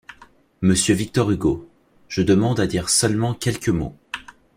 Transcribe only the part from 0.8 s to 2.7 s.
Victor Hugo. Je demande à